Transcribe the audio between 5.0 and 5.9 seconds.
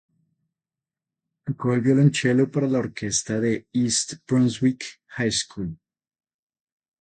High School.